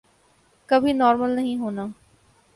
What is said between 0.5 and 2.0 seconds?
کبھی نارمل نہیں ہونا۔